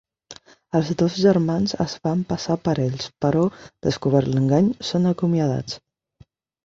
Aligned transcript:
Els 0.79 0.87
dos 1.01 1.17
germans 1.25 1.75
es 1.85 1.93
fan 2.07 2.23
passar 2.31 2.57
per 2.69 2.75
ells 2.85 3.11
però, 3.25 3.45
descobert 3.89 4.33
l'engany, 4.37 4.75
són 4.93 5.07
acomiadats. 5.15 5.79